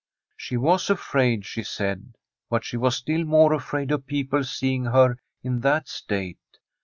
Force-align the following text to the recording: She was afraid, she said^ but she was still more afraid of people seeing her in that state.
She 0.35 0.57
was 0.57 0.89
afraid, 0.89 1.45
she 1.45 1.61
said^ 1.61 2.13
but 2.49 2.65
she 2.65 2.75
was 2.75 2.95
still 2.95 3.23
more 3.23 3.53
afraid 3.53 3.91
of 3.91 4.07
people 4.07 4.43
seeing 4.43 4.85
her 4.85 5.17
in 5.43 5.59
that 5.59 5.87
state. 5.87 6.39